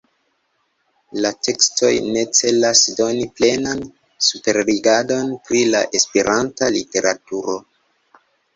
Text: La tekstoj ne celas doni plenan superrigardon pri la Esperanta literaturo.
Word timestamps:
La 1.25 1.31
tekstoj 1.47 1.91
ne 2.15 2.23
celas 2.39 2.81
doni 3.01 3.27
plenan 3.41 3.85
superrigardon 4.31 5.31
pri 5.47 5.63
la 5.77 5.85
Esperanta 6.03 6.73
literaturo. 6.81 7.63